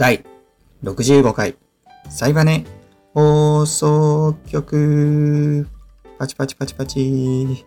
[0.00, 0.24] 第
[0.82, 1.56] 65回、
[2.08, 2.64] サイバネ
[3.12, 5.68] 放送局。
[6.18, 7.66] パチパチパチパチ。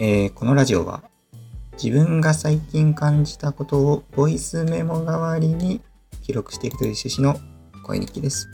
[0.00, 1.02] えー、このラジオは、
[1.72, 5.82] 自分が最近感じたことをボイスメモ代わりに
[6.22, 7.38] 記録していくという趣旨の
[7.82, 8.48] 声日記です。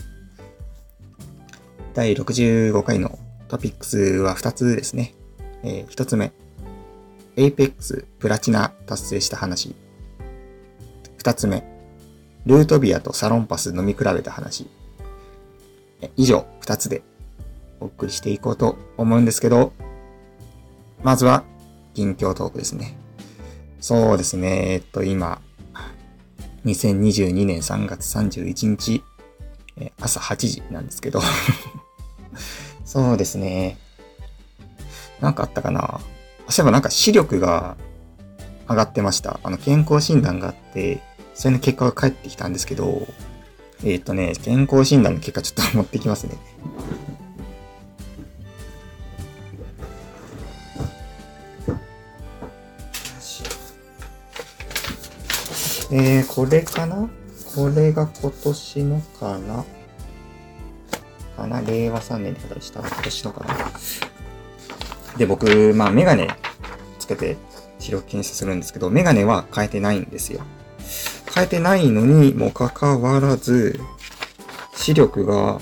[1.95, 5.15] 第65回のトピックスは2つですね。
[5.63, 6.33] えー、1つ目、
[7.37, 9.77] Apex プラチナ達成した話。
[11.19, 11.74] 2つ目、
[12.47, 14.69] ルートビアとサロンパス飲み比べた話。
[16.17, 17.03] 以上、2つで
[17.81, 19.73] お送りしていこうと思うんですけど、
[21.03, 21.45] まずは、
[21.95, 22.97] 近況トークですね。
[23.81, 25.41] そうですね、えっと、今、
[26.65, 29.03] 2022年3月31日、
[30.01, 31.21] 朝8時なんですけど
[32.85, 33.77] そうですね。
[35.21, 36.01] なんかあったかな
[36.49, 37.77] そういえばなんか視力が
[38.69, 39.41] 上がってました。
[39.43, 41.03] あの、健康診断があって、
[41.35, 43.07] それの結果が返ってきたんですけど、
[43.83, 46.37] えっ、ー、とね、健康診断の結果ちょっと持ってきますね。
[55.91, 57.09] えー、これかな？
[57.55, 59.65] これが今年のかな？
[61.37, 61.61] かな？
[61.61, 62.81] 令和3年って方でした？
[62.81, 63.71] 今年のかな？
[65.19, 66.29] で、僕、まあ、メガネ
[66.99, 67.37] つけて
[67.79, 70.41] 視力検査するんですけど、メガネは変えてないんですよ。
[71.35, 73.81] 変えてないのにもかかわらず、
[74.75, 75.61] 視力が、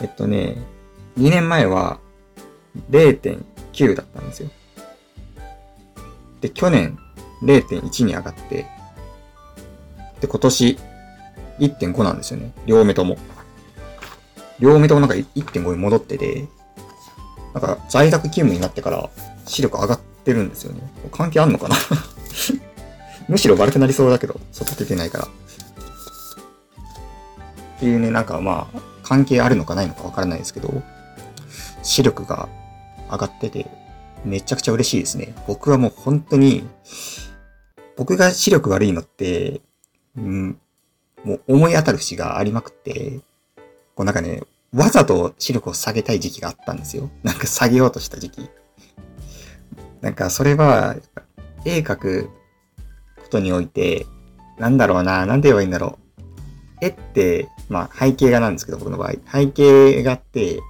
[0.00, 0.58] えっとね、
[1.18, 1.98] 2年前は
[2.90, 4.50] 0.9だったんですよ。
[6.40, 6.98] で、去年
[7.42, 8.66] 0.1に上がって、
[10.20, 10.78] で、今年
[11.58, 12.52] 1.5なんですよね。
[12.66, 13.16] 両目とも。
[14.58, 16.46] 両目ともなんか1.5に戻ってて、
[17.54, 19.10] なんか在宅勤務になってから
[19.46, 20.80] 視力上がってるんですよね。
[21.10, 21.76] 関係あんのかな？
[23.28, 25.24] むしろ悪くなりそうだけど、外出てないから。
[25.24, 25.28] っ
[27.80, 30.82] ていうね、なんかまあ、関係あるのかないのかわからないですけど、
[31.82, 32.48] 視力が
[33.10, 33.66] 上がってて、
[34.24, 35.34] めちゃくちゃ嬉しいですね。
[35.46, 36.64] 僕はもう本当に、
[37.96, 39.60] 僕が視力悪いのって、
[40.16, 40.58] うん、
[41.24, 43.20] もう思い当たる節がありまくって、
[43.94, 44.42] こうなんかね、
[44.72, 47.10] わざと視力を下げたい時期があったんですよ。
[47.22, 48.50] なんか下げようとした時期。
[50.00, 50.96] なんかそれは、
[51.64, 52.30] 絵描く
[53.32, 54.06] ことにおいて、
[54.58, 55.98] なんだろうな、なんて言えばいいんだろ
[56.80, 56.84] う。
[56.84, 59.12] 絵って、まあ背景画なんですけど、僕の場合。
[59.32, 60.60] 背景画って、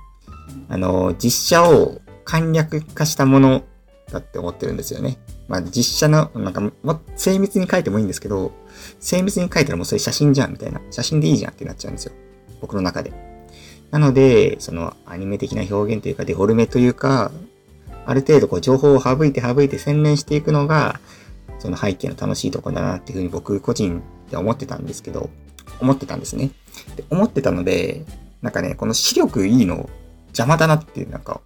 [0.69, 3.65] あの、実写を簡略化したもの
[4.12, 5.19] だって思ってるんですよね。
[5.49, 8.53] まあ実写の、なんか、も精密に描いてもいいんですけど、
[9.01, 10.81] 精密に描いたらもうそれ写真じゃんみたいな。
[10.91, 12.12] 写真でいいじゃんってなっちゃうんですよ。
[12.61, 13.12] 僕の中で。
[13.91, 17.33] なので、そのアニメ的な表現というか、デフォルメというか、
[18.05, 21.01] ある程度こう情報を省いて省いて洗練していくのが、
[21.62, 25.31] その背景の楽しいとこだなっていうふうに僕個人で思ってたんですけど、
[25.81, 26.50] 思ってたんですね。
[26.97, 28.05] で思ってたので、
[28.41, 29.89] なんかね、この視力いいの
[30.31, 31.41] 邪魔だなっていう、なんか、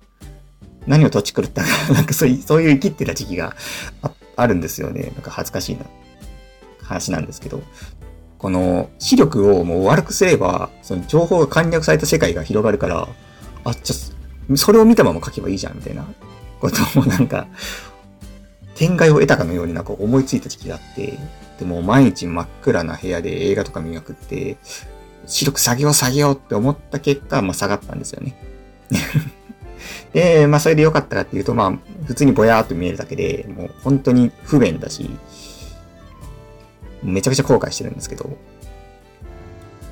[0.87, 3.55] 何を土地狂ったか、 なんかそういう、そういう生きってた時期が
[4.37, 5.03] あるんですよね。
[5.03, 5.84] なんか恥ずかしいな
[6.82, 7.62] 話なんですけど。
[8.38, 13.09] この視力をもう悪くすれば、その情報が簡略された世界が広がるから、
[13.65, 16.06] あ、じゃ、それを見たまま書けばいいじゃん、みたいな
[16.60, 17.47] ことをなんか、
[18.76, 21.19] 天外を得たかのようになんか思いついた時期があって、
[21.59, 24.59] でも毎日真っ暗な部屋で映画とか見まくって、
[25.26, 28.37] 視力下げよう下げようって思った結果、まあ下がったんですよね。
[30.12, 31.72] で、まあそれで良かったかっていうと、まあ
[32.04, 35.10] 普通にぼやーっと見えるだけで、もう本当に不便だし、
[37.03, 38.37] めちゃくちゃ後悔してるんですけど、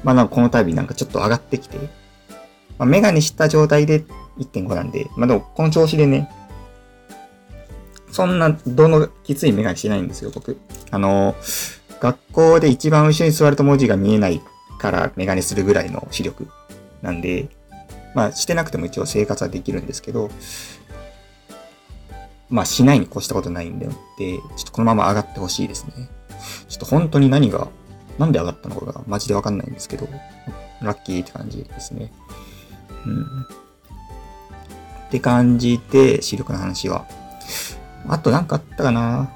[0.02, 1.78] まあなんかこの度なんかちょっと上がってきて、
[2.78, 4.04] まあ、メガネした状態で
[4.38, 6.28] 1.5なんで、まあでもこの調子でね、
[8.14, 10.56] そんなどのきついメガネしてないんですよ、僕。
[10.92, 11.34] あの、
[11.98, 14.40] 学校で一番後ろに座ると文字が見えない
[14.78, 16.46] からメガネするぐらいの視力
[17.02, 17.48] なんで、
[18.14, 20.30] まあしてなくても一応生活はできるんですけど、
[22.48, 26.08] まあしないに越したことないんで、ちょっとこのまま上がってほしいですね。
[26.68, 27.66] ちょっと本当に何が、
[28.20, 30.08] なんで上がったのかがマジでわかんないんですけど、
[30.82, 32.12] ラッキーって感じですね。
[33.06, 33.22] うん。
[33.42, 37.08] って感じで、視力の話は。
[38.08, 39.30] あとなんかあったかな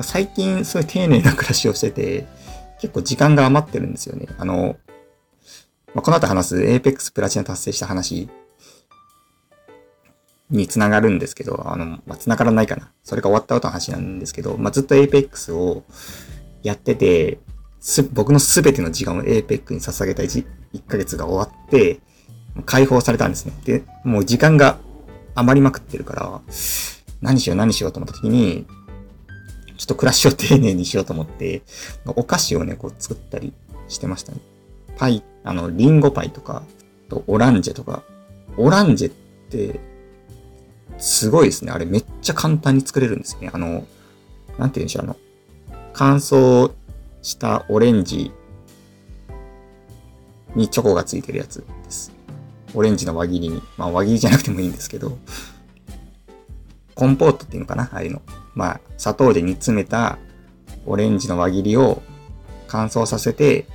[0.00, 2.26] 最近すごい丁寧な暮らしをしてて、
[2.80, 4.26] 結構時間が余ってるんですよね。
[4.38, 4.76] あの、
[5.94, 8.28] まあ、この後話す Apex プラチナ達成した話
[10.50, 12.90] につながるんですけど、あの、まあ、繋がらないかな。
[13.04, 15.84] それが終わった後の話なんですけど、まあ、ずっと Apex を
[16.62, 17.38] やってて、
[18.12, 22.00] 僕のすべての時間を APEC に捧げた 1, 1ヶ月が終わって、
[22.66, 23.52] 解放されたんですね。
[23.64, 24.78] で、もう時間が
[25.34, 26.40] 余りまくってるから、
[27.22, 28.66] 何しよう何しようと思った時に、
[29.78, 31.62] ちょっと暮らしを丁寧にしようと思って、
[32.06, 33.52] お菓子をね、こう作ったり
[33.88, 34.38] してましたね。
[34.96, 36.62] パイ、あの、リンゴパイとか、
[37.08, 38.02] とオランジェとか。
[38.56, 39.12] オランジェっ
[39.48, 39.80] て、
[40.98, 41.72] すごいですね。
[41.72, 43.50] あれめっちゃ簡単に作れるんですよね。
[43.52, 43.86] あの、
[44.58, 45.16] なんて言うんでしょう、あの、
[45.94, 46.72] 乾燥
[47.22, 48.32] したオレンジ
[50.54, 52.12] にチョコがついてるやつです。
[52.74, 53.62] オレンジの輪切りに。
[53.76, 55.18] まあ輪切りじゃなくてもいいんですけど、
[56.94, 57.84] コンポートっていうのかな？
[57.92, 58.22] ああいうの。
[58.54, 60.18] まあ、砂糖で煮詰めた
[60.86, 62.02] オレンジの輪切りを
[62.68, 63.66] 乾燥させて、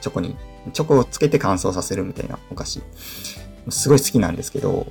[0.00, 0.36] チョコに、
[0.72, 2.82] チョコをつけて乾燥させるみたいなお菓子。
[3.68, 4.90] すごい好きなんですけど、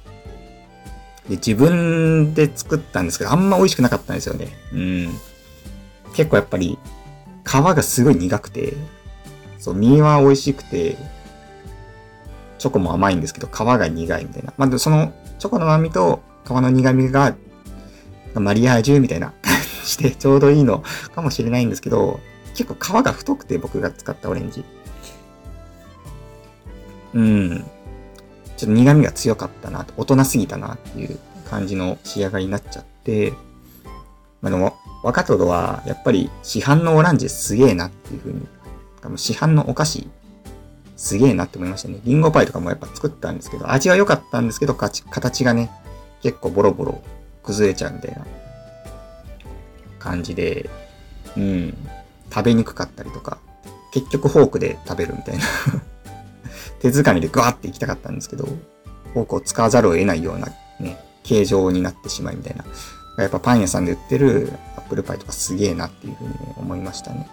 [1.28, 4.48] で自分で作ったんですけど、あんま美味しくなかったんですよね。
[4.74, 5.10] うん。
[6.14, 6.78] 結構やっぱり、
[7.46, 8.74] 皮がすごい苦くて、
[9.58, 10.98] そう、身は美味しくて、
[12.58, 14.54] チョコも甘いんですけど、皮が苦いみたいな。
[14.58, 17.36] まあ、その、チョコの甘みと皮の苦みが、
[18.36, 19.54] マリアージュみたいな感
[19.86, 22.20] じでちょうどいいのかもしれないんですけど、
[22.56, 24.66] 結構皮が太くて僕が使ったオレンジ。
[27.14, 27.66] うん。
[28.58, 31.20] ちょっと苦味が強かったな、大人すぎたなっていう
[31.50, 33.34] 感じの仕上がりになっちゃって、
[34.42, 38.48] まあ、でも、若トロは、やっぱり市販のオランジすげえなっていう風に、
[39.18, 40.08] 市販のお菓子、
[40.98, 42.00] すげえなって思いましたね。
[42.04, 45.72] リンゴパイとかもやっぱ作ったんですけど、味は良かったんですけど、形がね、
[46.22, 47.02] 結構ボロボロ
[47.44, 48.26] 崩れちゃうみたいな
[50.00, 50.70] 感じで、
[51.38, 51.78] うん、
[52.34, 53.40] 食べにくかったりとか、
[53.92, 55.44] 結局フォークで食べるみたいな
[56.80, 58.46] 手づかみでグワーって行きたかったんですけど、
[59.14, 60.50] フォークを使わざるを得ないような
[60.80, 62.66] ね、形状になってしまいみたいな。
[63.22, 67.28] やっぱパン屋さんで売ってるアップルパイとかすげえなっていうふうに、ね、思いましたね。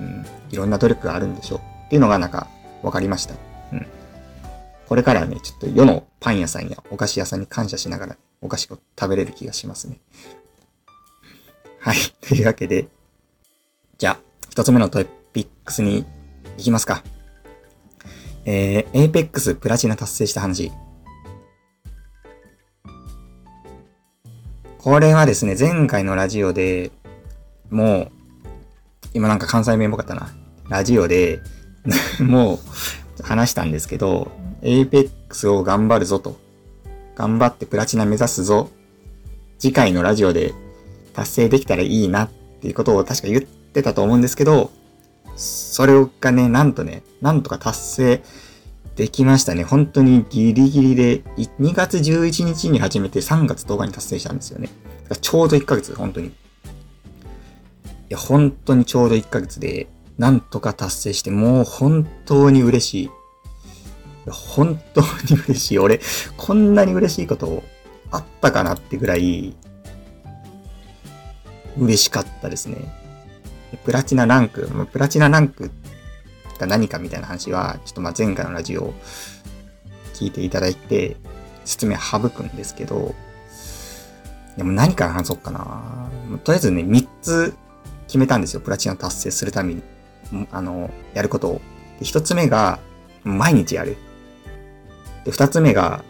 [0.00, 0.26] うん。
[0.50, 1.58] いろんな努力があるんでしょう。
[1.86, 2.48] っていうのがなんか
[2.82, 3.34] 分かりました。
[3.72, 3.86] うん。
[4.88, 10.00] これからはね、ちょっと世のパン屋さんやお菓子屋さんに感謝しながら、お菓子を食べれる気がしますね。
[11.80, 11.96] はい。
[12.26, 12.88] というわけで、
[13.98, 14.18] じゃあ、
[14.50, 16.04] 一つ目のトピックスに
[16.56, 17.02] 行きますか。
[18.44, 20.72] えー、Apex プラチナ達成した話。
[24.78, 26.90] これはですね、前回のラジオで、
[27.70, 28.12] もう、
[29.12, 30.30] 今なんか関西弁っぽかったな。
[30.68, 31.40] ラジオで
[32.20, 32.54] も
[33.20, 34.30] う話したんですけど、
[34.62, 36.38] Apex を頑張るぞと。
[37.18, 38.70] 頑張ってプラチナ目指すぞ。
[39.58, 40.54] 次回のラジオで
[41.14, 44.70] 達成できたらいいなっていうことを確か言ってたと思うんですけど、
[45.34, 48.22] それがね、なんとね、なんとか達成
[48.94, 49.64] できましたね。
[49.64, 51.22] 本当にギリギリで、
[51.58, 54.68] 2月11日に始めて3月10日に達成したんですよね。
[55.20, 56.28] ちょうど1ヶ月、本当に。
[56.28, 56.32] い
[58.10, 59.88] や、本当にちょうど1ヶ月で、
[60.18, 63.10] なんとか達成して、もう本当に嬉しい。
[64.30, 65.06] 本当に
[65.46, 65.78] 嬉しい。
[65.78, 66.00] 俺、
[66.36, 67.62] こんなに嬉しいこと
[68.10, 69.54] あったかなってぐらい、
[71.78, 72.76] 嬉しかったですね。
[73.84, 75.70] プラチナランク、プラチナランク
[76.58, 78.92] が何かみたいな話は、ちょっとまあ前回のラジオ
[80.14, 81.16] 聞いていただいて、
[81.64, 83.14] 説明省くんですけど、
[84.56, 86.10] でも何から話そうかな。
[86.42, 87.54] とりあえずね、3つ
[88.06, 88.60] 決めたんですよ。
[88.60, 89.82] プラチナ達成するために。
[90.50, 91.60] あの、やることを。
[92.00, 92.80] 1つ目が、
[93.22, 93.96] 毎日やる。
[95.24, 96.02] で、2つ目が、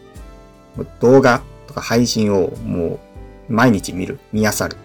[1.01, 3.01] 動画とか配信をも
[3.49, 4.19] う毎日見る。
[4.33, 4.77] 見漁る。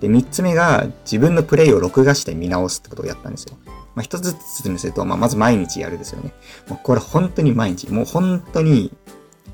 [0.00, 3.56] で、3つ目が自分のプレイを録画して見直すってことをやったんですよ。
[3.94, 6.32] まあ、一つずつ説明すると、まあ、まず毎日やるですよね。
[6.68, 7.90] もうこれ本当に毎日。
[7.90, 8.92] もう本当に、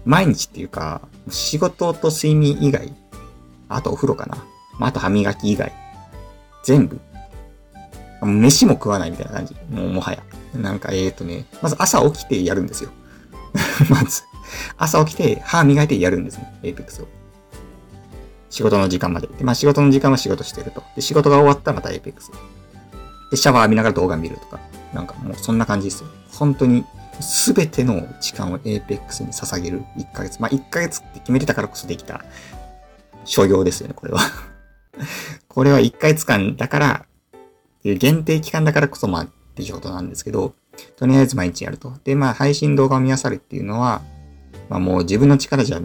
[0.04, 2.94] 毎日っていうか、仕事と睡眠以外、
[3.68, 4.36] あとお風呂かな。
[4.78, 5.72] まあ、あと歯磨き以外。
[6.62, 7.00] 全部。
[8.22, 9.56] 飯も食わないみたいな感じ。
[9.70, 10.22] もうもはや。
[10.54, 12.90] なんか、えーとね、まず朝起きてやるんですよ。
[13.88, 14.22] まず、
[14.76, 16.58] 朝起きて歯磨いてやるんですね。
[16.62, 17.08] Apex を。
[18.50, 19.26] 仕事の時間まで。
[19.26, 20.82] で、まあ仕事の時間は仕事してると。
[20.94, 22.30] で、仕事が終わったらまた Apex。
[23.30, 24.60] で、シャワー浴びながら動画見るとか。
[24.92, 26.08] なんかもうそんな感じですよ。
[26.32, 26.84] 本当に、
[27.20, 30.40] すべての時間を Apex に捧げる1ヶ月。
[30.40, 32.24] まあ1ヶ月って決めてたからこそできた
[33.24, 34.20] 所業ですよね、これは
[35.48, 37.06] これは1ヶ月間だから、
[37.82, 40.54] 限定期間だからこそまあっていうことなんですけど、
[40.96, 41.92] とりあえず毎日やると。
[42.04, 44.02] で、まあ配信動画を見漁るっていうのは、
[44.68, 45.80] まあもう自分の力じゃ、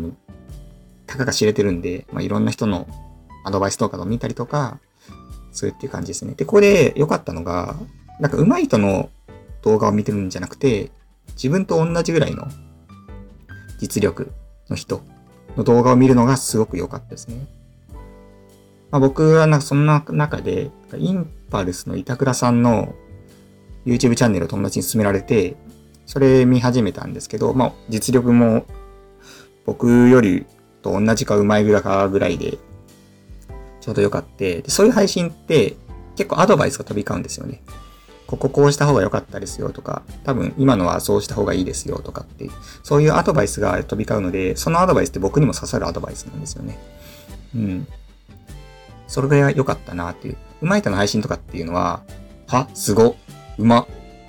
[1.05, 2.88] たかが知れてるんで、まあいろんな人の
[3.43, 4.79] アドバイス動画を見たりとか、
[5.51, 6.33] するっていう感じですね。
[6.33, 7.75] で、ここで良かったのが、
[8.19, 9.10] なんか上手い人の
[9.62, 10.91] 動画を見てるんじゃなくて、
[11.33, 12.48] 自分と同じぐらいの
[13.79, 14.31] 実力
[14.69, 15.01] の人
[15.55, 17.48] の動画を見るのがすごく良かったですね。
[18.91, 22.93] まあ、僕はなんかそんな中で、インパルスの板倉さんの
[23.86, 25.56] YouTube チャンネルを友達に勧められて、
[26.06, 28.66] それ見始めたんですけど、まあ実力も
[29.66, 30.46] 僕より
[30.82, 32.58] と同じか上手いぐらいかぐらいで、
[33.80, 35.76] ちょうどよかって、そういう配信って
[36.16, 37.62] 結構アドバイスが飛び交うんですよね。
[38.28, 42.50] こここうした方が良かったですよとか、多分今のはそうした方がいいですよとかって、
[42.84, 46.80] そういうアドバイスが飛び交うので、そのアドバイスって僕にも刺さるアドバイスなんですよね。
[47.56, 47.88] うん。
[49.08, 50.38] それが良かったなっていう。
[50.62, 52.04] うまい人の配信とかっていうのは、
[52.48, 53.18] は、すご、
[53.58, 53.88] うま、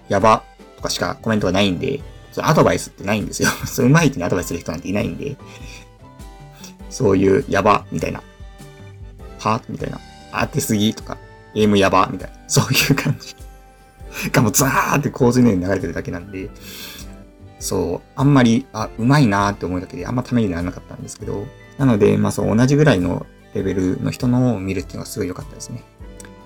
[0.09, 0.43] やば、
[0.77, 2.01] とかしかコメントがないんで、
[2.33, 3.49] そのアドバイスってないんですよ。
[3.67, 5.37] そう、うまい人にアドバイスする人なんていないんで、
[6.91, 8.23] そういう、やば、みたいな。
[9.39, 10.01] はみたいな。
[10.33, 11.19] 当てすぎとか、
[11.55, 12.37] ゲームやばみたいな。
[12.49, 13.35] そういう感じ。
[14.31, 16.51] がもうザーって洪水のように流れてるだけなんで、
[17.59, 21.47] そう、あんまり、あ、うまいなーって思うだけであんまためにならなかったんですけど、
[21.79, 25.83] なので、まあそう、同じぐらいのレベルの人のを見るっていうのがすごい良かったですね。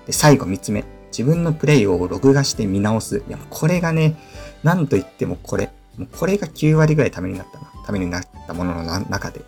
[0.06, 0.84] で、最後3つ目。
[1.16, 3.22] 自分のプレイを録画して見直す。
[3.26, 4.18] いや、これがね、
[4.62, 5.70] なんと言ってもこれ。
[5.96, 7.72] もうこれが9割ぐらいためになったな。
[7.86, 9.40] ためになったものの中で。
[9.40, 9.42] い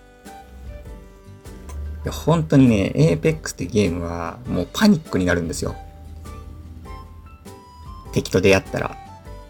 [2.06, 5.76] や、本当にね、Apex ってゲームはもうパニックになるんですよ。
[8.12, 8.96] 敵と出会ったら、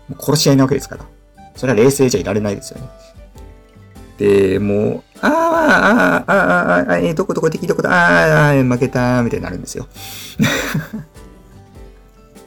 [0.08, 1.04] もう殺し合いなわけですから。
[1.54, 2.88] それは冷静じゃいられないですよね。
[4.18, 9.86] で、もう、ああ、ああ、ああ、あえー、どこどこ敵どこだ、ああ、負けた、みたいになるんですよ。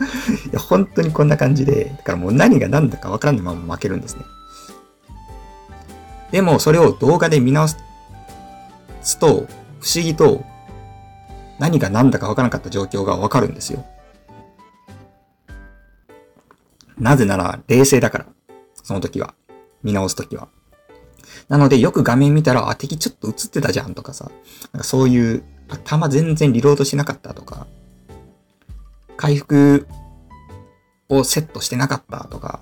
[0.01, 4.25] いや、本当にこんな感じで、だからもう何が何だかわからないまま負けるんですね。
[6.31, 7.77] でも、それを動画で見直す
[9.19, 9.27] と、
[9.79, 10.43] 不思議と、
[11.59, 13.85] 何が何だかわからなかった状況がわかるんですよ。
[16.97, 18.25] なぜなら、冷静だから。
[18.83, 19.33] その時は。
[19.83, 20.49] 見直す時は。
[21.49, 24.31] なので、よく画面見たら、あ、敵ちょっと映ってたじゃんとかさ、
[24.71, 25.43] なんかそういう、
[25.83, 27.67] 弾全然リロードしなかったとか、
[29.17, 29.87] 回復
[31.09, 32.61] をセットしてなかったとか、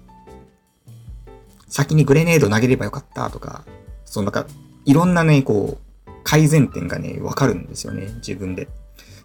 [1.68, 3.64] 先にグレネード投げればよかったとか、
[4.06, 4.48] そのなんか、
[4.86, 8.68] いろんなね、こう、改善点がね、わかるんですよね、自分で。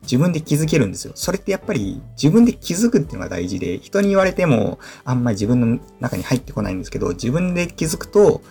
[0.02, 1.12] 自分で気づけるんですよ。
[1.14, 8.42] それってやっぱり自分で気づくっていうのが大事で、人に言われてもあんまり自分の中に入ってこないんですけど、自分で気づくと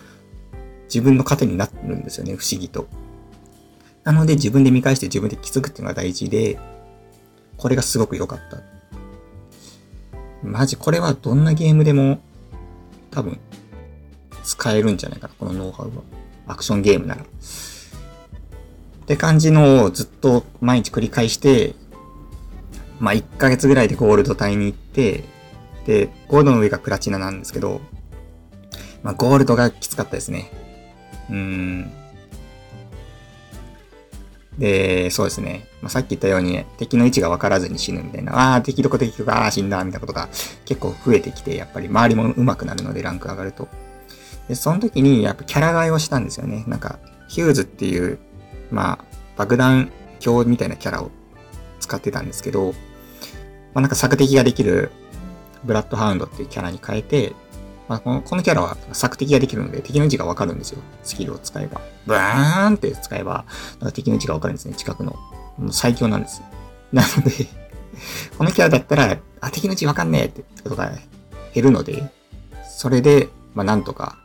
[0.84, 2.88] 自分の糧になるんですよね、不思議と。
[4.02, 6.58] なので自分で見返して自分で気づくっていうのが大事で、
[7.56, 8.62] これがすごく良かった。
[10.42, 12.20] マジこれはどんなゲームでも
[13.10, 13.38] 多分
[14.42, 16.02] 使えるんじゃないかな、このノウハウは。
[16.46, 17.22] アクションゲームなら。
[17.22, 21.74] って感じのをずっと毎日繰り返して、
[23.00, 25.24] まあ1ヶ月ぐらいでゴールド帯に行って、
[25.86, 27.80] で、ゴールドの上がプラチナなんですけど、
[29.02, 30.50] まあゴールドがきつかったですね。
[31.30, 31.92] うーん。
[34.58, 35.66] で、そうですね。
[35.82, 40.28] まあ、さっき言ったように、敵の位置が分からずに死ぬみたいな、ああ、敵どこ敵どこ、ああ、死んだ、みたいなことが
[40.64, 43.68] 結構増えてきて、やっぱり周りも上手くなるので、ランク上がると。
[44.48, 46.64] で、その時に、やっぱキャラ替えをしたんですよね。
[46.68, 48.18] なんか、ヒューズっていう、
[48.70, 49.04] まあ、
[49.36, 49.90] 爆弾
[50.24, 51.10] 鏡みたいなキャラを
[51.80, 52.72] 使ってたんですけど、
[53.74, 54.90] まあなんか索敵ができる
[55.64, 57.32] ブラッドハウンドっていうキャラに変えて、
[57.88, 60.78] まあ、このこのキャラは索敵ができるので敵の位置がわかるんですよ。
[61.02, 61.80] スキルを使えば。
[62.06, 63.44] ブーンって使えば、
[63.80, 64.74] なんか敵の位置がわかるんですね。
[64.74, 65.12] 近くの。
[65.58, 66.42] もう最強なんです。
[66.92, 67.46] なので
[68.38, 70.92] このキャラだったら、あ、敵の位置わかんねえってことが
[71.52, 72.10] 減るので、
[72.66, 74.16] それで、まあなんとか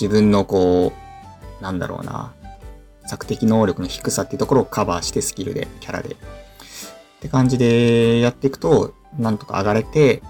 [0.00, 0.92] 自分のこ
[1.60, 2.32] う、なんだろうな、
[3.06, 6.14] 索敵能力の低さっていうところをカバーしてスキルで、キャラで。
[6.14, 6.16] っ
[7.20, 10.22] て感じでやっていくと、なんとか上がれて、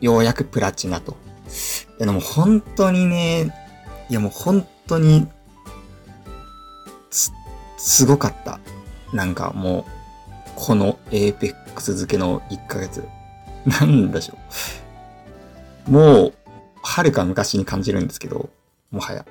[0.00, 1.16] ようやくプラチナと。
[1.98, 3.54] でも本当にね、
[4.08, 5.26] いやもう本当に、
[7.10, 7.32] す、
[7.76, 8.60] すごかった。
[9.12, 9.84] なんかもう、
[10.54, 13.04] このエーペックス付けの1ヶ月。
[13.66, 14.38] なんでしょ
[15.88, 15.90] う。
[15.90, 16.34] もう、
[16.82, 18.50] はるか昔に感じるんですけど、
[18.90, 19.26] もはや。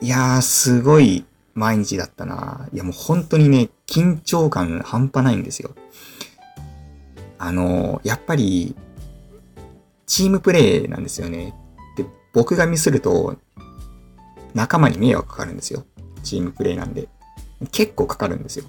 [0.00, 2.68] いやー、すごい毎日だったな。
[2.72, 5.74] いやもう本当にね、緊張感半端ないんですよ。
[7.38, 8.74] あのー、やっぱり、
[10.08, 11.54] チームプレイなんですよね。
[11.96, 13.36] で、僕がミスると、
[14.54, 15.84] 仲間に迷惑かかるんですよ。
[16.24, 17.08] チームプレイなんで。
[17.70, 18.64] 結構かかるんですよ。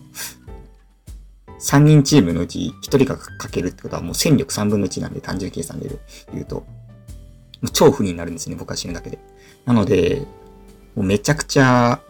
[1.59, 5.89] 3人チームのうち1人がかけるってことはもう戦力3分の1なんで単純計算で
[6.33, 6.65] 言うと。
[7.73, 9.19] 超不利になるんですね、僕は死ぬだけで。
[9.65, 10.25] なので、
[10.95, 12.01] もうめちゃくちゃ、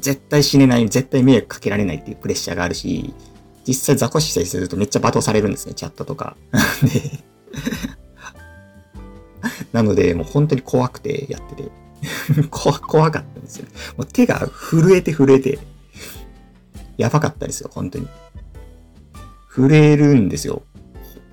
[0.00, 3.12] 絶対死ねない、絶対迷惑かけられないっていうプレッシャーがあるし、
[3.66, 6.36] 実際ザコシしたりするとめっちゃ罵倒されるんですね、チャットとか。
[6.82, 7.24] で
[9.72, 11.70] なので、もう本当に怖くてやってて
[12.50, 13.66] 怖、怖かったんですよ。
[13.96, 15.58] もう手が震えて震えて、
[16.96, 18.06] やばかったですよ、本当に。
[19.54, 20.62] 震えるんですよ。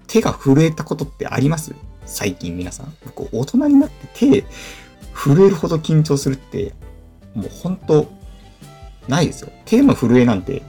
[0.08, 1.74] 手が震えたことってあります？
[2.06, 2.94] 最近皆さん。
[3.06, 4.46] 僕、大人になって手
[5.16, 6.74] 震えるほど緊張するって、
[7.34, 8.08] もう本当
[9.08, 9.52] ないですよ。
[9.66, 10.62] 手の震えなんて、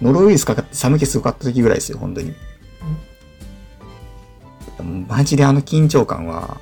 [0.00, 2.34] ノロウイルスかかって寒気すごかった時ぐらいですよ、本当に。
[5.08, 6.60] マジであの緊張感は、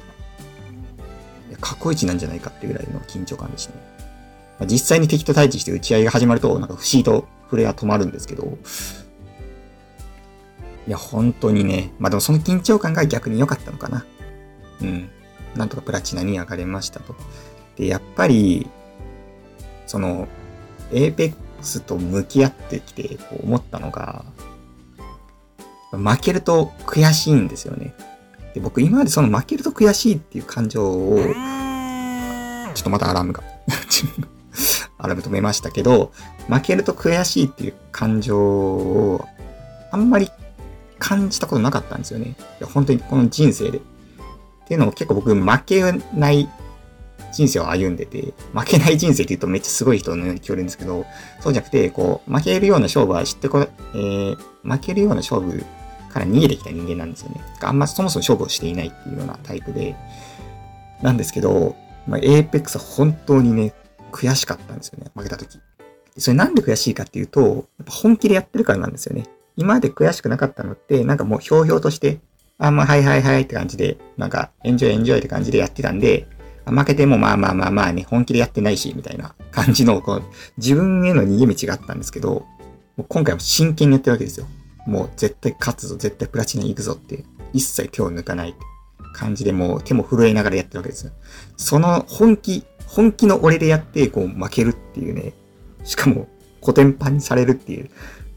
[1.61, 4.67] 過去一なんじゃないかってぐらいの緊張感でしたね。
[4.67, 8.59] 実際に敵と対峙して打ち合いが始まると、なんか不思議と震えが止まるんですけど、
[10.87, 14.05] いや、本当にね、まあでもその緊張感が逆に良かったのかな。
[14.83, 15.09] うん。
[15.55, 17.15] なんとかプラチナに上がれましたと。
[17.77, 18.69] で、やっぱり、
[19.87, 20.29] その、
[20.93, 24.25] エーペックスと向き合ってきてこう思ったのが、
[25.93, 27.95] 負けると悔しいんですよね。
[28.55, 31.19] で、僕今までその負けると悔しいっていう感情を、
[32.75, 33.43] ちょっとまたアラームが
[34.99, 36.13] アラーム止めましたけど、
[36.49, 39.27] 負けると悔しいっていう感情を、
[39.93, 40.31] あんまり
[40.99, 42.27] 感じたことなかったんですよね。
[42.29, 43.79] いや本当にこの人生で。
[43.79, 43.83] っ
[44.71, 45.83] ていうのも結構僕負け
[46.15, 46.49] ない
[47.33, 51.05] 人生を歩んでて、負けない人生って言うとめっちゃすごい人のように聞こえるんですけど、
[51.41, 55.65] そうじゃなくて、こう、負けるような勝負は知ってこ、えー、負けるような勝負
[56.13, 57.41] から逃げてきた人間なんですよね。
[57.61, 59.97] あんまそもそも勝負をしていないっていうようなタイプで、
[61.03, 61.77] なんですけど、
[62.07, 63.73] まあ、エーペックスは本当にね、
[64.13, 65.59] 悔しかったんですよね、負けた時。
[66.19, 69.25] それなんで悔しいかっていうと、やっぱ本気でやってるからなんですよね。
[69.57, 72.19] 今まで悔しくなかったのって、なんかもうひょうひょうとして、
[72.59, 76.27] あん、まあ、はいはいはいって感じで、なんか、エンジョイエンジョイって感じでやってたんで、
[76.67, 80.23] 負けてもまあまあまあまあね、本気でやってないし、みたいな感じの、こう、
[80.59, 82.45] 自分への逃げ道があったんですけど、
[83.09, 84.47] 今回も真剣にやってるわけですよ。
[84.87, 88.55] もう絶対勝つぞ、絶対プラチナ行くぞって、一切手を抜かない
[89.13, 91.13] 感じでもう手も震えながらやってるわけですよ。
[91.57, 95.35] その本気、本気の俺でやってこう負けるっていうね、
[95.85, 96.29] しかも
[96.61, 97.91] 古典版にされるっていう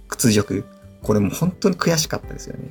[0.07, 0.65] 屈辱。
[1.01, 2.69] これも本当に悔しかったですよね。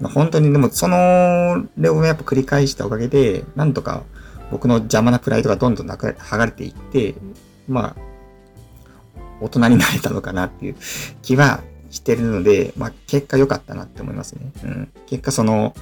[0.00, 4.02] まあ、本当にでもその、れをやっぱ繰り返したおかげで、なんとか
[4.50, 7.14] 僕の邪魔なプライドがどんどんなく剥がれていって、
[7.68, 7.96] まあ、
[9.40, 10.76] 大人になれたのかなっていう
[11.22, 14.52] 気はしてるので、まあ、結果良かったなって思いますね。
[14.64, 14.92] うん。
[15.06, 15.74] 結果その、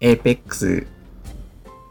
[0.00, 0.86] エーペックス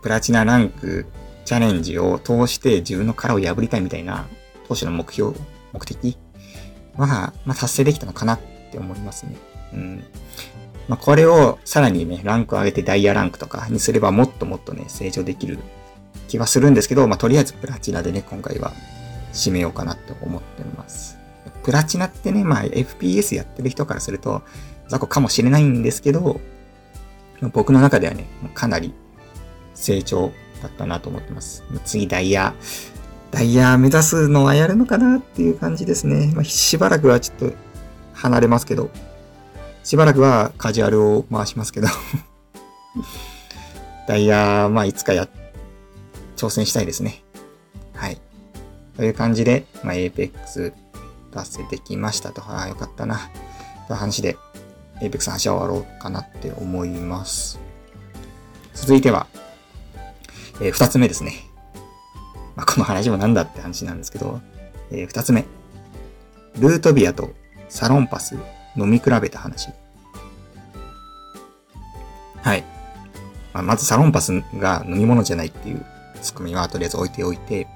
[0.03, 1.05] プラチナランク
[1.45, 4.27] チャレンジを通して自分の殻を破りたいみたいな
[4.67, 5.35] 当初の目標、
[5.73, 6.17] 目的
[6.95, 8.39] は、まあ、達成できたのかなっ
[8.71, 9.35] て思いますね。
[9.73, 10.03] うん。
[10.87, 15.57] まあ、これをさらにね、ランクを上げてダイヤランクとかにすればもっともっとね、成長できる
[16.27, 18.73] 気はするんですけど、まあ、とりあえずプラチナでね、今回は
[19.33, 21.14] 締めようかなって思ってます。
[21.65, 24.43] プラチナってね、まあ FPS やってる人からすると
[24.87, 26.39] 雑魚かもしれないんですけど、
[27.53, 28.93] 僕の中ではね、かなり
[29.73, 31.63] 成長だったなと思ってます。
[31.83, 32.53] 次ダイヤ、
[33.31, 36.31] ダイヤ目指すのはやるのかなっていう感じですね。
[36.35, 37.53] まあ、しばらくはちょっと
[38.13, 38.91] 離れますけど、
[39.83, 41.87] しばらくはカジュアルを回しますけど
[44.07, 45.27] ダイヤ、まあいつかや、
[46.35, 47.23] 挑戦したいですね。
[47.95, 48.21] はい。
[48.97, 50.84] という感じで、まあ、APEX
[51.35, 52.41] 達成できましたと。
[52.41, 53.29] ああ、よかったな。
[53.87, 54.37] という話で、
[55.01, 57.59] Apex の話は終わろうかなって思います。
[58.73, 59.27] 続いては、
[60.61, 61.33] えー、二つ目ですね。
[62.55, 64.41] まあ、この話もなんだって話なんですけど、
[64.91, 65.45] えー、二つ目。
[66.57, 67.31] ルートビアと
[67.67, 68.37] サロンパス
[68.77, 69.69] 飲み比べた話。
[72.41, 72.63] はい。
[73.53, 75.85] まあ、まずサロンパスが飲み物じゃないっていう
[76.21, 77.67] ツッコミはとりあえず置いておいて、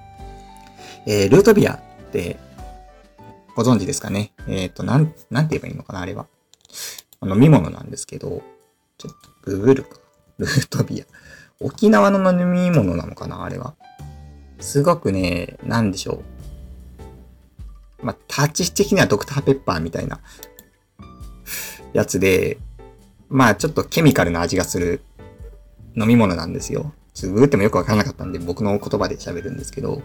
[1.05, 2.37] えー、ルートビアって
[3.59, 6.27] ご存知ですかねえっ、ー、と、なん、なんて言えばいいのかなあれは。
[7.21, 8.41] 飲み物なんですけど、
[8.97, 9.97] ちょっとググるか。
[10.39, 11.05] ルートビア。
[11.59, 13.75] 沖縄の飲み物なのかなあれは。
[14.61, 16.23] すごくね、なんでしょ
[18.01, 18.05] う。
[18.05, 20.21] まあ、タッチ的にはドクターペッパーみたいな
[21.91, 22.59] やつで、
[23.27, 25.01] まあちょっとケミカルな味がする
[25.97, 26.93] 飲み物なんですよ。
[27.13, 30.01] ちょっとググってもよくわからなかったんで僕の言葉で喋るんですけど、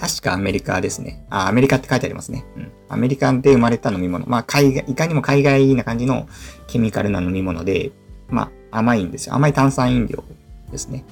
[0.00, 1.24] 確かアメリカですね。
[1.28, 2.44] あ、アメリカって書いてありますね。
[2.56, 2.72] うん。
[2.88, 4.26] アメリカで生まれた飲み物。
[4.26, 6.28] まあ、海外、いかにも海外な感じの
[6.68, 7.90] ケミカルな飲み物で、
[8.28, 9.34] まあ、甘いんですよ。
[9.34, 10.22] 甘い炭酸飲料
[10.70, 11.04] ですね。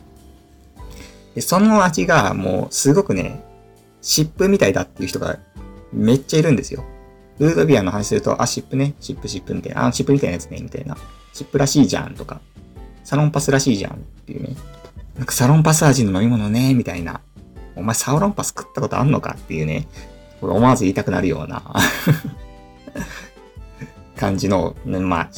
[1.34, 3.42] で、その味がもう、すごくね、
[4.02, 5.38] 湿布みたいだっていう人が
[5.92, 6.84] めっちゃいるんですよ。
[7.38, 10.96] ルードビアの話すると、あ、湿布ね、湿布湿布みたいな、あ、湿布みたいなやつね、みたいな。
[11.32, 12.40] 湿布らしいじゃんとか、
[13.02, 13.96] サロンパスらしいじゃんっ
[14.26, 14.56] ていうね。
[15.16, 17.20] なんかサロンパス味の飲み物ね、みたいな
[17.76, 19.86] お前サウロンパス食ったことあんのかっていうね、
[20.40, 21.62] これ思わず言いたくなるような
[24.16, 25.28] 感じの、まあ、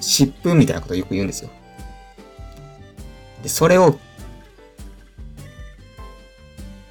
[0.00, 1.50] 疾風みたいなことをよく言うんですよ。
[3.42, 3.92] で、それを、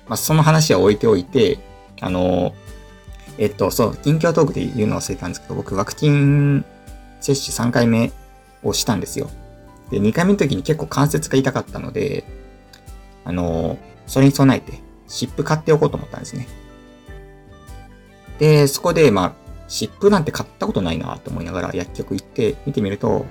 [0.07, 1.59] まあ、その話は置いておいて、
[1.99, 2.53] あの、
[3.37, 6.65] えっと、そう、近況トークで言うの忘れたんですけど、僕、ワクチン
[7.19, 8.11] 接種3回目
[8.63, 9.29] をしたんですよ。
[9.91, 12.23] で、2回目の時に結構関節が痛かったので、
[13.25, 16.47] あの、それに備えて、湿布買っておこうと思ったんですね。
[18.39, 19.33] で、そこで、まあ、
[19.67, 23.25] 湿布なんて買ったことないなと思いながら薬局行って見てみると、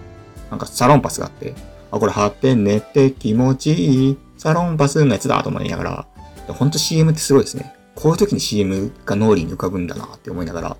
[0.50, 1.54] なんかサロンパスがあって、
[1.90, 6.06] あ、これ貼って寝て気持ちいいサロンパスのやつだと思いながら、
[6.48, 7.74] ほんと CM ってすごいですね。
[7.94, 10.76] こういう時に CM が脳裏に浮かぶんだなって思いながら、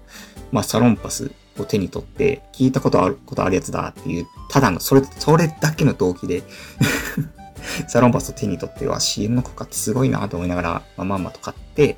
[0.52, 6.42] まあサロンパスを手に取って、聞いたことある、ことあるやつだっていう、ただの、それ、それだけの動機で
[7.88, 11.96] サロンパスを手に取っては CM の効果ってすごいなと思いながら、まあ、まんまと買って、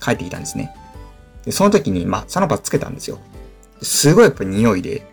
[0.00, 0.74] 帰ってきたんですね。
[1.44, 3.18] で、その時に、まあ、サロンパスつけたんですよ。
[3.82, 5.06] すごいやっぱ匂いで、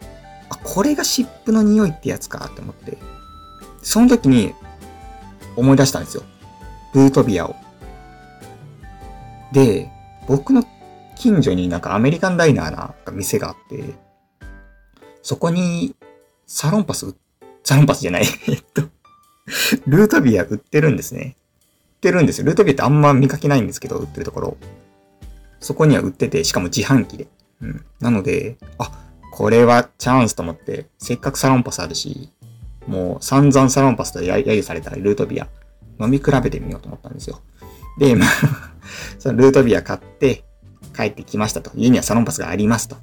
[0.50, 2.98] あ、これが湿布の匂いってやつかって思って、
[3.82, 4.54] その時に
[5.56, 6.24] 思い出したんですよ。
[6.94, 7.56] ブートビアを。
[9.52, 9.90] で、
[10.28, 10.64] 僕の
[11.16, 13.94] 近所になんかアメリカンダイナーな店があって、
[15.22, 15.96] そこに
[16.48, 17.14] サロンパス売っ、
[17.64, 18.24] サロンパスじゃない。
[18.48, 18.84] えっと、
[19.88, 21.36] ルートビア売ってるんですね。
[21.60, 22.46] 売ってるんですよ。
[22.46, 24.58] ルートビアってあんま見かけないんですけど、売ってるところ。
[25.60, 27.28] そこには売ってて、しかも自販機で。
[27.62, 27.86] うん。
[28.00, 28.92] なので、あ、
[29.32, 32.30] これはチャンスと思って、せっかくサロンパスあるし、
[32.88, 35.48] もう散々サロンパスと揶揄されたルートビア、
[36.00, 37.42] 飲み比べてみようと思ったんですよ。
[37.98, 38.30] で、まあ
[39.20, 40.44] そのルートビア買って、
[40.96, 41.72] 帰ってきましたと。
[41.76, 42.98] 家にはサロンパスがありますと。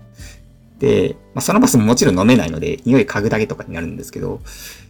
[0.78, 4.40] で、まあ、サロンパスももちろん飲めないので、匂い嗅ぐだけとかになるんですけど、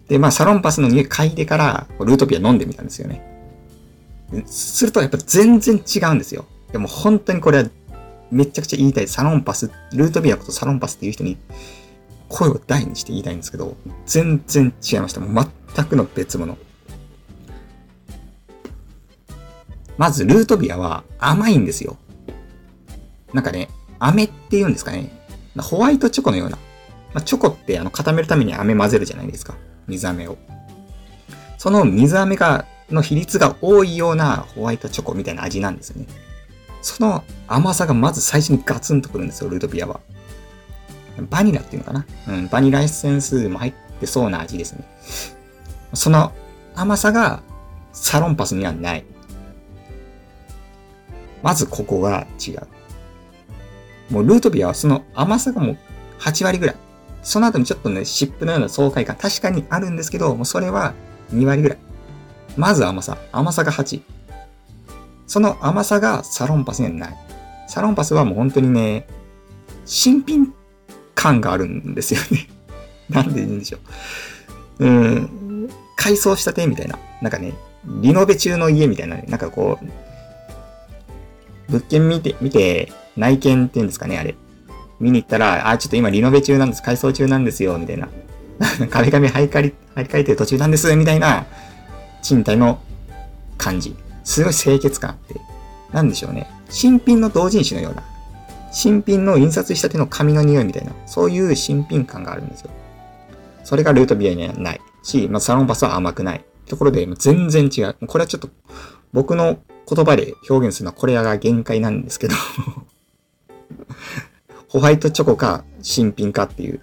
[0.09, 3.23] で、まあ、サロンパスの匂い嗅いでから、ルートピア飲んでみたんですよね。
[4.47, 6.47] すると、やっぱ全然違うんですよ。
[6.73, 7.71] でも本当にこれは、
[8.31, 9.09] めちゃくちゃ言いたい。
[9.09, 11.39] サロンパス、ルートビアことサロンパスっていう人に、
[12.29, 15.21] 声を大にして言いたいんですけど、全然違いました。
[15.21, 16.59] もう全くの別物。
[19.97, 21.97] まず、ルートビアは甘いんですよ。
[23.33, 25.18] なんかね、飴って言うんですかね。
[25.63, 26.59] ホワイトチョコのような。
[27.15, 29.55] まあ、チョコってあの固めるために飴混ぜるじゃないですか。
[29.87, 30.39] 水飴を。
[31.57, 36.07] その水飴が、の比率が多いようなホワイトチョコみたいな味なんですよね。
[36.81, 40.01] その甘さがまず最初にガツンとくるんですよ、ルートピアは。
[41.31, 44.85] バニラっていうのかなうん、バニラエッセンスも入ってそうな味ですね。
[45.95, 46.33] その
[46.75, 47.43] 甘さが
[47.93, 49.05] サロンパスにはない。
[51.43, 52.67] まずここが違う。
[54.11, 55.79] もうルートビアはその甘さがもう
[56.21, 56.77] 8割ぐらい。
[57.23, 60.95] その後にちょっとね、湿布のような爽快感確かにあるんですけど、もうそれは
[61.33, 61.79] 2割ぐらい。
[62.57, 63.19] まず甘さ。
[63.33, 64.01] 甘さが8。
[65.27, 67.17] その甘さがサロンパスにはない。
[67.69, 69.07] サロンパスはもう本当にね、
[69.85, 70.55] 新品
[71.15, 72.49] 感があるんですよね。
[73.11, 73.79] なんで言うんでしょ
[74.79, 74.87] う。
[74.87, 76.99] うん、改装したてみたいな。
[77.21, 77.55] なんかね、
[78.01, 79.87] リノベ中の家みたいなね、なんかこう、
[81.73, 84.35] 物件見て、見て、内見っていうんですかね、あれ。
[85.01, 88.09] 見に行ったら、あ、ちょっと今リノベ中なんです、改装中なんですよ、みたいな。
[88.91, 91.47] 壁紙張り替え、張り替えてる途中なんです、みたいな、
[92.23, 92.81] 賃貸の
[93.57, 93.97] 感じ。
[94.25, 95.41] すごい清潔感あって。
[95.93, 96.47] なんでしょうね。
[96.69, 98.03] 新品の同人誌のような。
[98.73, 100.93] 新品の印刷したての紙の匂いみたいな。
[101.07, 102.71] そういう新品感があるんですよ。
[103.65, 106.45] それがルートビアにはないし、まあ、サロンパスは甘くない。
[106.67, 107.97] ところで、全然違う。
[108.07, 108.51] これはちょっと、
[109.13, 112.35] 僕の言葉で表現するのはこれが限界なんですけど
[114.69, 116.81] ホワイトチョコか新品かっていう。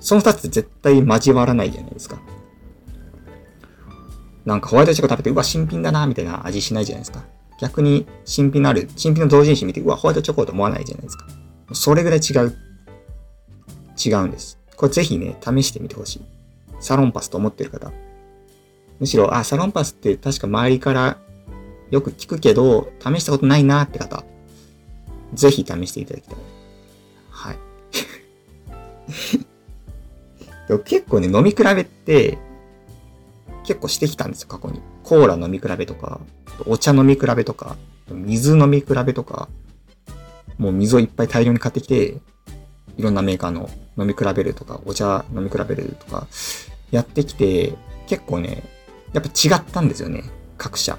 [0.00, 2.18] その二つ絶対交わらないじゃないですか。
[4.44, 7.24] なんかホワイトチョコ食べて、うわ、新品だな、みたいな味しないじゃないですか。
[7.60, 11.26] 逆に新品のある、新品の同人誌見て、うわ、ホワイトチョコと思わないじゃないですか。
[11.72, 12.56] それぐらい違う。
[14.04, 14.58] 違うんです。
[14.76, 16.22] これぜひね、試してみてほしい。
[16.80, 17.90] サロンパスと思ってる方。
[19.00, 21.18] むしろ、あ、サロンパスって確か周りから
[21.90, 24.24] よく聞くけど、試したことないなって方。
[25.34, 26.38] ぜひ試していただきたい。
[27.30, 27.58] はい。
[30.68, 32.38] でも結構ね、飲み比べって、
[33.64, 34.80] 結構してきたんですよ、過去に。
[35.02, 36.20] コーラ飲み比べとか、
[36.66, 37.76] お茶飲み比べとか、
[38.08, 39.48] 水飲み比べとか、
[40.58, 42.16] もう水をいっぱい大量に買ってきて、
[42.96, 46.26] いろんなメーカーの飲み比べるとか、お茶飲み比べるとか、
[46.90, 47.74] やってきて、
[48.06, 48.62] 結構ね、
[49.12, 50.24] やっぱ違ったんですよね、
[50.56, 50.98] 各社。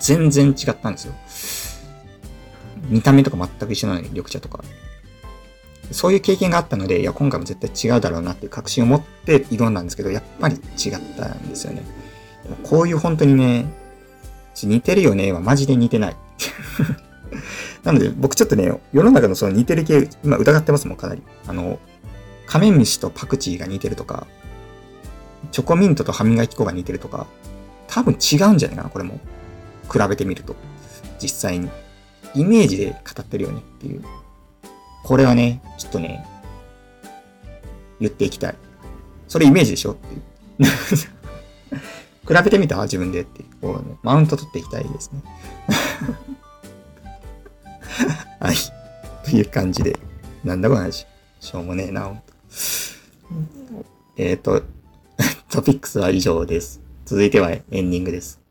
[0.00, 1.14] 全然違ったんですよ。
[2.88, 4.62] 見た目とか全く一緒なのに、緑茶とか。
[5.90, 10.62] そういう経験があったので、いや、今回も絶対違うだろうなっていう確信を持って挑んだんですけど、やっぱり違っ
[11.16, 11.82] たんですよね。
[12.62, 13.66] こういう本当にね、
[14.62, 16.16] 似てるよねはマジで似てない。
[17.84, 21.22] なので、僕ちょっとね、世の中のその似てる系、今疑ってますもん、かなり。
[21.46, 21.78] あの、
[22.46, 24.26] カメムシとパクチーが似てるとか、
[25.50, 27.26] チョコミントと歯磨き粉が似てるとか、
[27.88, 29.20] 多分違うんじゃないかな、これも。
[29.90, 30.54] 比べてみると。
[31.20, 31.68] 実際に。
[32.34, 34.02] イメージで語ってるよねっていう。
[35.04, 36.26] これはね、ちょっとね、
[38.00, 38.54] 言っていきたい。
[39.28, 40.22] それイメージでしょっていう。
[42.26, 42.80] 比べてみた？
[42.82, 43.44] 自分でって。
[43.60, 45.22] こう、ね、マウント取っていきたいですね。
[48.40, 48.56] はい。
[49.24, 49.98] という感じで。
[50.44, 51.06] なんだこの話。
[51.40, 52.22] しょうもねえな、
[54.16, 54.62] えっ、ー、と、
[55.50, 56.80] トピックスは以上です。
[57.04, 58.41] 続いてはエンディングです。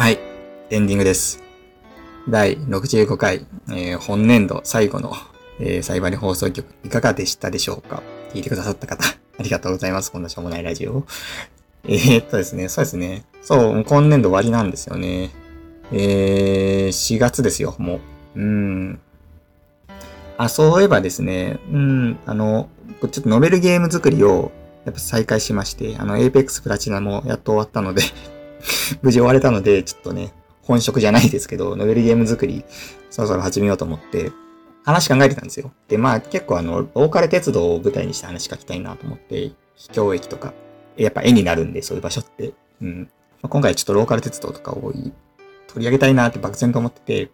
[0.00, 0.18] はい、
[0.70, 1.42] エンディングです。
[2.26, 5.12] 第65回、えー、本年度最後の、
[5.60, 8.02] えー、サイバリ放送局いかがでしたでしょうか？
[8.32, 9.04] 聞いてくださった方、
[9.38, 10.10] ありがとうございます。
[10.10, 11.04] こんなしょうもないラジオ。
[11.84, 13.26] えー、っとですね、そうですね。
[13.42, 15.32] そう、今年度終わりなんですよね。
[15.92, 18.00] えー、4月ですよ、も
[18.36, 18.40] う。
[18.40, 19.00] うん。
[20.38, 22.70] あ、そういえばですね、うん、あの、
[23.02, 24.50] ちょっとノベルゲーム作りを、
[24.86, 28.00] やっぱ再開しまして、あの、Apex プラチナもやっと終わったので
[29.02, 32.64] 無事終われたので、ちょっとね、本職じゃないですけど、ノベルゲーム作り、
[33.10, 34.32] そろそろ始めようと思って、
[34.84, 35.72] 話考えてたんですよ。
[35.88, 40.52] で、まあ結構あの、ローカル鉄道を舞台にして話書きたいなと思って、秘境駅とか、
[40.96, 42.52] やっぱ絵になるんで、そういう場所って。
[42.82, 43.10] うん。
[43.42, 45.04] まあ、今回ちょっとローカル鉄道とかを取
[45.76, 47.30] り上げたいなって漠然と思ってて、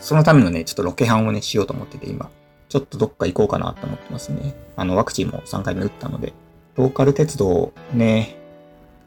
[0.00, 2.30] そのためのね、ちょっとロケハンをね、しようと思ってて、今。
[2.68, 4.54] ちょっとどっか行こうかなと思ってますね。
[4.76, 6.32] あの、ワクチンも3回目打ったので。
[6.74, 8.34] ローカル鉄道ね、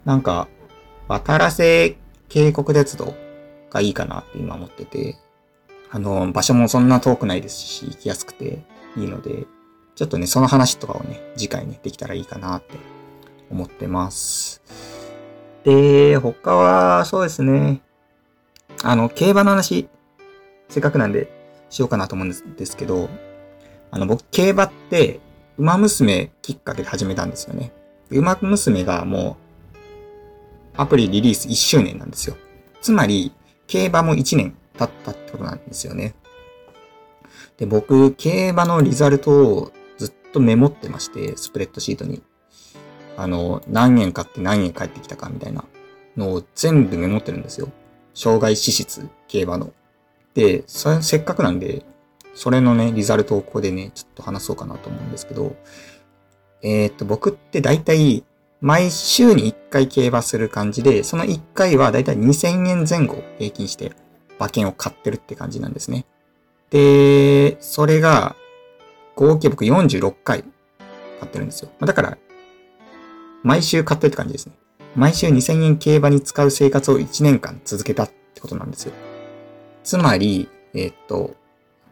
[0.05, 0.47] なんか、
[1.07, 1.97] 渡良瀬
[2.29, 3.13] 渓谷鉄道
[3.69, 5.17] がいいかなって今思ってて、
[5.91, 8.63] あの、場所もそんな遠くないですし、行きやすくて
[8.97, 9.45] いいので、
[9.95, 12.75] ちょっとね、その話とかをね、次回ね、できたらいいかなって
[13.49, 14.61] 思ってます。
[15.63, 17.81] で、他は、そうですね。
[18.83, 19.87] あの、競馬の話、
[20.69, 21.31] せっかくなんで、
[21.69, 23.09] しようかなと思うんですけど、
[23.91, 25.19] あの、僕、競馬って、
[25.57, 27.71] 馬娘きっかけで始めたんですよね。
[28.09, 29.44] 馬娘がもう、
[30.77, 32.35] アプリリリース1周年なんですよ。
[32.81, 33.31] つまり、
[33.67, 36.13] 競馬も1年経ったってことなんですよね。
[37.57, 42.21] で、僕、競馬のリザルトをずっとメモってまして、スプレッドシートに。
[43.17, 45.63] あの、何円買って何円返ってきたかみたいな
[46.17, 47.69] のを全部メモってるんですよ。
[48.13, 49.73] 障害支出、競馬の。
[50.33, 51.85] で、せっかくなんで、
[52.33, 55.55] それのね、リザルトをここでね、ちょっと話そうかなと思うんですけど、
[56.61, 58.25] えー、っと、僕って大体、
[58.65, 63.91] 毎週に1回競馬する感じで、その1回は大体2000円前後平均して
[64.39, 66.07] 馬券を買ってるって感じなんですね。
[66.71, 68.35] で、それが、
[69.15, 70.43] 合計僕46回
[71.19, 71.69] 買ってるんですよ。
[71.79, 72.17] だから、
[73.43, 74.53] 毎週買ってるって感じですね。
[74.95, 78.93] 毎週2000円競馬に使う生活を1年間続けたってことなんですよ。
[79.83, 81.35] つまり、えー、っと、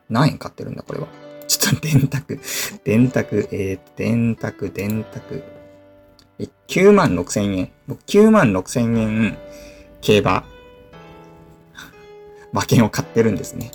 [0.10, 1.06] 何円買ってるんだ、これは。
[1.48, 2.40] ちょっと電卓、
[2.84, 5.63] 電卓、えー、電卓、電卓。
[6.40, 7.72] 9万6千円。
[7.88, 9.38] 僕9万6千円、
[10.02, 10.44] 競馬、
[12.52, 13.72] 馬券を買ってるんですね。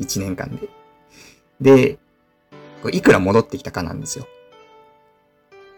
[0.00, 0.68] 1年間で。
[1.60, 1.98] で、
[2.90, 4.26] いくら戻ってきたかなんですよ。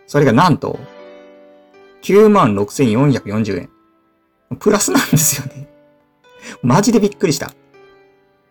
[0.07, 0.79] それがなんと、
[2.03, 3.70] 96,440円。
[4.59, 5.68] プラスなんですよね。
[6.62, 7.53] マジでびっくりした。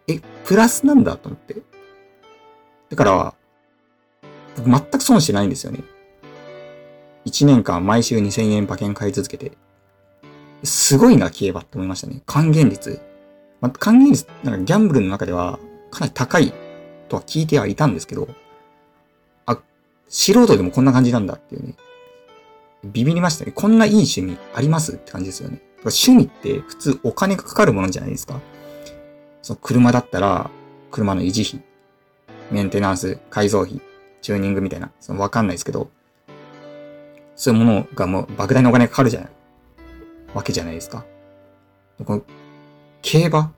[0.07, 1.55] え、プラスなんだと思って。
[2.89, 3.33] だから、
[4.57, 5.83] 僕全く損してないんですよね。
[7.25, 9.51] 1年間毎週2000円馬券買い続けて。
[10.63, 12.21] すごいな、競馬って思いましたね。
[12.25, 13.01] 還元率。
[13.61, 15.59] まあ、還元率、なんかギャンブルの中では
[15.91, 16.53] かなり高い
[17.09, 18.27] とは聞いてはいたんですけど、
[19.45, 19.59] あ、
[20.07, 21.75] 素人でもこんな感じなんだっていうね。
[22.83, 23.51] ビビりましたね。
[23.53, 25.61] こんないい趣味ありますって感じですよね。
[25.79, 28.39] 趣味って普通お金がかかるものじゃないですか。
[29.41, 30.49] その車だったら、
[30.91, 31.61] 車の維持費、
[32.51, 33.81] メンテナンス、改造費、
[34.21, 35.89] チューニングみたいな、そのわかんないですけど、
[37.35, 39.29] そういうものがもう莫大なお金がかかるじゃない、
[40.33, 41.05] わけじゃないですか。
[42.03, 42.21] この
[43.01, 43.53] 競馬？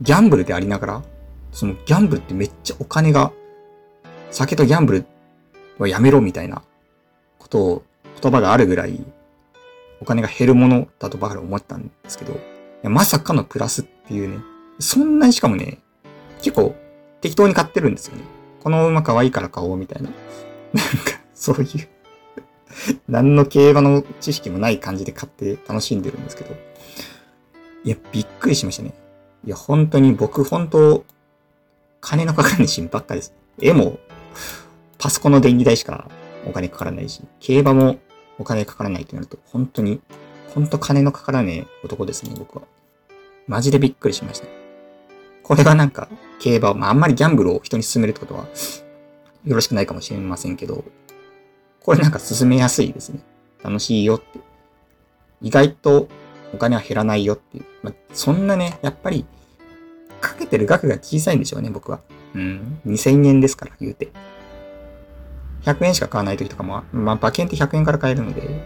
[0.00, 1.02] ギャンブルでありながら、
[1.52, 3.32] そのギャンブルってめっちゃお金が、
[4.30, 5.06] 酒とギャンブル
[5.78, 6.62] はやめろみたいな
[7.38, 7.82] ことを
[8.20, 9.04] 言葉があるぐらい、
[10.00, 12.38] お金が減るものだとばかり思ったんですけど、
[12.82, 14.38] まさかのプラスっていうね、
[14.80, 15.78] そんなにしかもね、
[16.42, 16.74] 結構
[17.20, 18.24] 適当に買ってるんですよね。
[18.62, 20.10] この馬可愛いから買おうみたいな。
[20.72, 21.88] なんか、そういう
[23.08, 26.54] 何の競馬の知識もない感じで買って楽しんでるんですけど。
[27.84, 28.94] いや、びっくりしましたね。
[29.44, 31.04] いや、本当に僕、本当
[32.00, 33.34] 金のかからないシーンばっかです。
[33.60, 33.98] 絵も、
[34.98, 36.08] パソコンの電気代しか
[36.46, 37.98] お金かからないし、競馬も
[38.38, 40.00] お金かからないってなると、本当に、
[40.54, 42.64] 本当金のかからねえ男ですね、僕は。
[43.46, 44.46] マジでびっくりしました。
[45.42, 46.08] これはなんか、
[46.40, 48.46] 競馬、まああんまりギャンブルを人に勧めるってことは、
[49.44, 50.84] よろしくないかもしれませんけど、
[51.84, 53.20] これなんか進めやすいですね。
[53.62, 54.40] 楽しいよって。
[55.42, 56.08] 意外と
[56.54, 57.64] お金は減らないよっていう。
[57.82, 59.26] まあ、そんなね、やっぱり、
[60.20, 62.00] かけてる額が小さいんでしょうね、僕は。
[62.34, 62.80] うん。
[62.86, 64.08] 2000円ですから、言うて。
[65.64, 68.64] 100円しか買わない時とかも、まあ、馬券って100円から買えるので、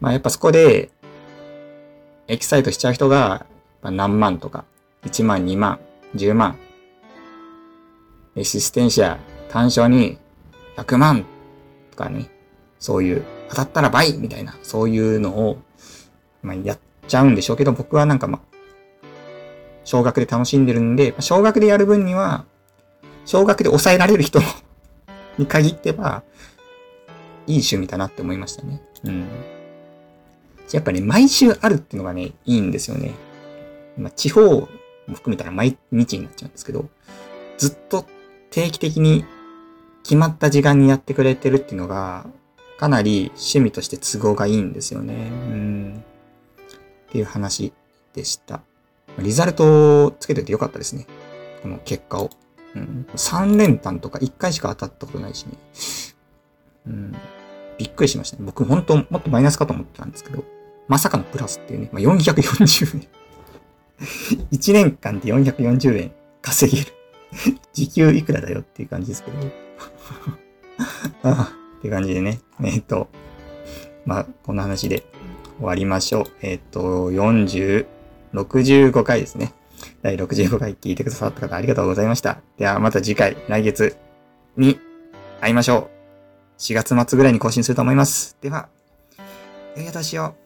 [0.00, 0.90] まあ、やっぱそこで、
[2.28, 3.44] エキサイトしちゃう人が、
[3.82, 4.64] 何万とか、
[5.04, 5.80] 1万、2万、
[6.16, 6.56] 10万。
[8.36, 9.18] エシステンシア
[9.50, 10.16] 単勝に
[10.76, 11.26] 100万
[11.90, 12.28] とかね、
[12.78, 15.58] そういう、当たったら倍みたいな、そういうのを、
[16.42, 18.52] まあ、やっちゃうんでしょうけど、僕はなんかまあ、
[19.84, 22.44] 少額で楽しんでるんで、少額でやる分には、
[23.24, 24.40] 少額で抑えられる人
[25.38, 26.22] に限っては、
[27.46, 28.80] いい趣味だなって思いましたね。
[29.04, 29.26] うん。
[30.72, 33.12] やっぱね、毎週あるっていうのがね、いいんですよね。
[33.98, 34.68] まあ、地方も
[35.14, 36.88] 含めたら毎日になっちゃうんですけど、
[37.58, 38.06] ずっと
[38.50, 39.24] 定期的に
[40.02, 42.26] 決まった時間にやってくれてるっていうのが、
[42.78, 45.14] かなり趣味として都合がいいんですよね。
[45.14, 46.04] うん。
[47.08, 47.72] っていう話
[48.12, 48.62] でした。
[49.18, 51.06] リザルトをつけててよかったですね。
[51.62, 52.30] この結果を。
[52.74, 53.06] うん。
[53.14, 55.52] 3連単とか1回しか当たったことないしね。
[56.86, 57.16] うん。
[57.78, 58.44] びっくりしましたね。
[58.44, 60.44] 僕本当もっとマイナスかと思ってたんですけど、
[60.88, 61.90] まさかのプラスっていうね。
[61.92, 63.08] まあ、440円。
[64.50, 66.92] 1年間で440円稼げる。
[67.72, 69.61] 時給いくらだよっていう感じですけど。
[71.22, 72.40] あ って感じでね。
[72.62, 73.08] えっ、ー、と、
[74.04, 75.04] まあ、こんな話で
[75.58, 76.24] 終わりましょう。
[76.42, 77.86] えっ、ー、と、40、
[78.34, 79.52] 65回ですね。
[80.02, 82.40] 第65回聞いてくださった方ありがとうございました。
[82.56, 83.96] ではまた次回、来月
[84.56, 84.78] に
[85.40, 85.90] 会いましょ
[86.58, 86.60] う。
[86.60, 88.36] 4月末ぐらいに更新すると思います。
[88.40, 88.68] では、
[89.76, 90.41] 良いお年を。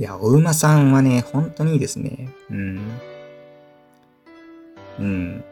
[0.00, 2.30] いや、お馬さんはね、本当にいいですね。
[2.50, 2.80] うん。
[4.98, 5.44] うん。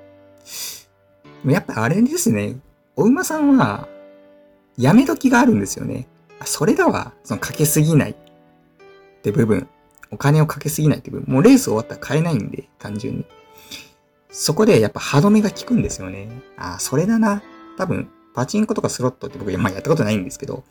[1.45, 2.57] やっぱあれですね。
[2.97, 3.87] お馬さんは、
[4.79, 6.09] やめ時があるんですよね。
[6.41, 7.13] あ、それだわ。
[7.25, 8.15] そのかけすぎないっ
[9.21, 9.69] て部分。
[10.11, 11.35] お金をかけすぎないって部分。
[11.35, 13.27] もうレース終わったら買えないんで、単純に。
[14.31, 16.27] そこでやっぱ歯止めが効くんですよね。
[16.57, 17.43] あ、それだな。
[17.77, 20.65] 多分、パチンコとかスロットって僕、まあやったことないんですけど、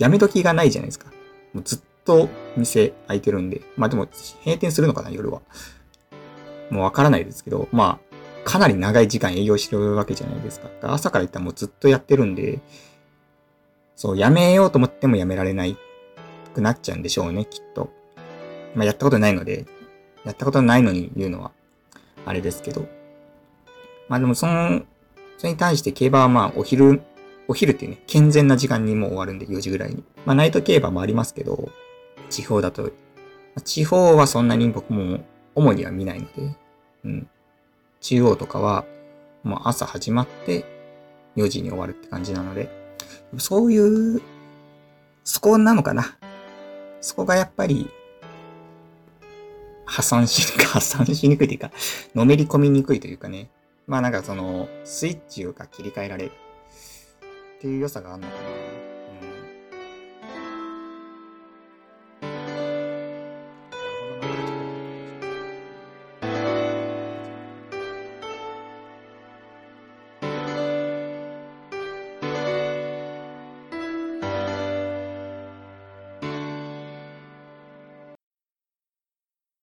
[0.00, 1.12] やめ時がないじゃないですか。
[1.54, 4.06] もうずっと店開いてるんで、まあでも
[4.44, 5.40] 閉店するのかな、夜は。
[6.70, 8.10] もうわからないですけど、まあ、
[8.44, 10.68] かなり長い時間営業してるわけじゃないですか。
[10.82, 12.60] 朝から行ったらもうずっとやってるんで、
[13.96, 15.76] そう、やめようと思ってもやめられない
[16.54, 17.90] くなっちゃうんでしょうね、きっと。
[18.74, 19.66] まあやったことないので、
[20.24, 21.52] やったことないのに言うのは、
[22.24, 22.88] あれですけど。
[24.08, 24.82] まあでもその、
[25.38, 27.02] それに対して競馬はまあお昼、
[27.48, 30.04] お昼っていうね、健全な時間にもう終わるんで、4時ぐらいに。
[30.24, 31.70] まあナイト競馬もありますけど、
[32.30, 32.90] 地方だと。
[33.64, 35.20] 地方はそんなに僕も
[35.54, 36.56] 主には見ないので、
[37.04, 37.28] うん。
[38.00, 38.84] 中央とかは、
[39.42, 40.64] もう朝始まって
[41.36, 42.70] 4時に終わるって感じなので、
[43.38, 43.78] そうい
[44.16, 44.22] う、
[45.24, 46.16] そこなのかな。
[47.00, 47.90] そこがやっぱり、
[49.84, 51.70] 破産し、破産しにくいというか、
[52.14, 53.50] のめり込みにくいというかね。
[53.86, 56.32] まあなんかその、スイッチが切り替えられる
[57.58, 58.59] っていう良さがあるのかな。